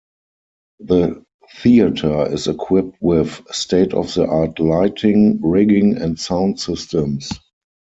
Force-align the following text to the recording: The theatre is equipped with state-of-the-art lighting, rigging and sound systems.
The 0.79 1.23
theatre 1.57 2.25
is 2.33 2.47
equipped 2.47 2.97
with 3.01 3.45
state-of-the-art 3.51 4.59
lighting, 4.59 5.39
rigging 5.43 6.01
and 6.01 6.17
sound 6.19 6.59
systems. 6.59 7.29